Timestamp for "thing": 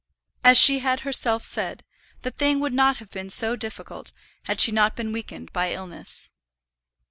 2.31-2.59